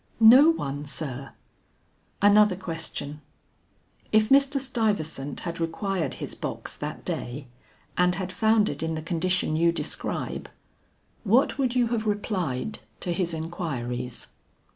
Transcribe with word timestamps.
"No 0.19 0.49
one, 0.49 0.85
sir." 0.87 1.33
"Another 2.23 2.55
question; 2.55 3.21
if 4.11 4.29
Mr. 4.29 4.59
Stuyvesant 4.59 5.41
had 5.41 5.59
required 5.59 6.15
his 6.15 6.33
box 6.33 6.75
that 6.77 7.05
day 7.05 7.45
and 7.99 8.15
had 8.15 8.31
found 8.31 8.67
it 8.67 8.81
in 8.81 8.95
the 8.95 9.03
condition 9.03 9.55
you 9.55 9.71
describe, 9.71 10.49
what 11.23 11.59
would 11.59 11.75
you 11.75 11.89
have 11.89 12.07
replied 12.07 12.79
to 13.01 13.13
his 13.13 13.31
inquiries?" 13.31 14.29